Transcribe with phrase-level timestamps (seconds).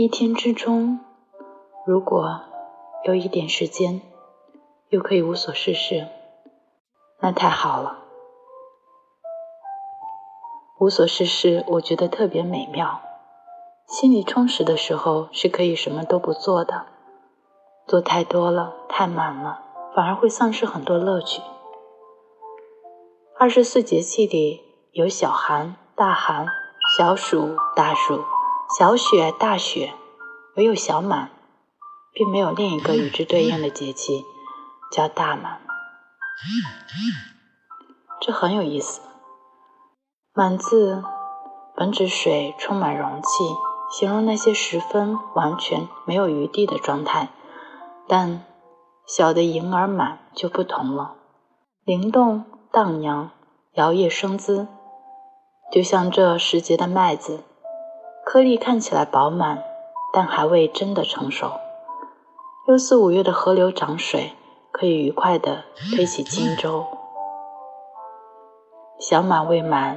[0.00, 1.00] 一天之中，
[1.84, 2.42] 如果
[3.02, 4.00] 有一点时间，
[4.90, 6.06] 又可以无所事事，
[7.18, 7.98] 那太好了。
[10.78, 13.00] 无所事事，我觉得特别美妙。
[13.88, 16.86] 心里充实的时候，是可以什么都不做的。
[17.88, 19.64] 做太多了，太满了，
[19.96, 21.42] 反而会丧失很多乐趣。
[23.36, 24.60] 二十四节气里
[24.92, 26.46] 有小寒、大寒、
[26.96, 28.22] 小暑、大暑。
[28.76, 29.94] 小雪、大雪，
[30.54, 31.30] 唯有小满，
[32.12, 34.26] 并没有另一个与之对应的节气，
[34.92, 35.62] 叫大满。
[38.20, 39.00] 这很有意思。
[40.34, 41.02] 满字
[41.74, 43.28] 本指水充满容器，
[43.90, 47.30] 形容那些十分完全没有余地的状态。
[48.06, 48.44] 但
[49.06, 51.14] 小的盈而满就不同了，
[51.84, 53.30] 灵动荡漾，
[53.72, 54.68] 摇曳生姿，
[55.72, 57.44] 就像这时节的麦子。
[58.30, 59.64] 颗粒看起来饱满，
[60.12, 61.50] 但还未真的成熟。
[62.66, 64.32] 六四五月的河流涨水，
[64.70, 65.64] 可以愉快地
[65.96, 66.84] 推起荆州。
[69.00, 69.96] 小满未满，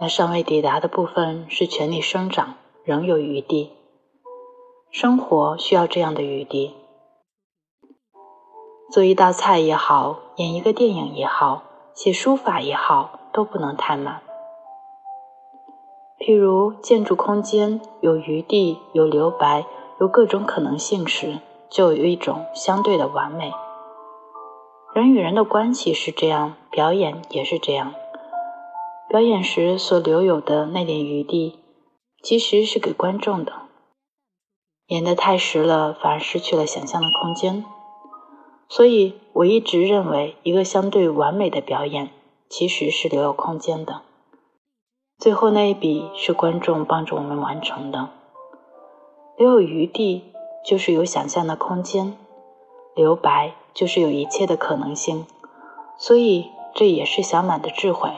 [0.00, 3.76] 那尚未抵达的部分是全力生长，仍有余地。
[4.90, 6.74] 生活需要这样的余地。
[8.90, 14.22] 做一道菜也好，演一个电影也好，写书法也好，都不能太满。
[16.26, 19.64] 譬如建筑空间有余地、有留白、
[20.00, 21.38] 有各种可能性时，
[21.70, 23.52] 就有一种相对的完美。
[24.92, 27.94] 人与人的关系是这样，表演也是这样。
[29.08, 31.60] 表演时所留有的那点余地，
[32.20, 33.52] 其实是给观众的。
[34.88, 37.64] 演得太实了，反而失去了想象的空间。
[38.68, 42.10] 所以我一直认为，一个相对完美的表演，
[42.48, 44.02] 其实是留有空间的。
[45.18, 48.10] 最后那一笔是观众帮助我们完成的，
[49.38, 52.18] 留有余地就是有想象的空间，
[52.94, 55.26] 留白就是有一切的可能性，
[55.96, 58.10] 所以这也是小满的智慧。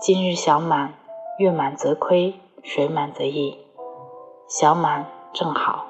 [0.00, 0.94] 今日小满，
[1.38, 3.58] 月满则亏，水满则溢，
[4.48, 5.86] 小满正好。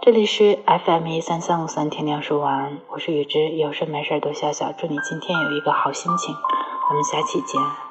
[0.00, 6.34] 这里是 FM 一三三五三天亮说晚安，我是雨之，有事没事多笑笑，祝你今天有一个好心情，
[6.90, 7.85] 我们下期见。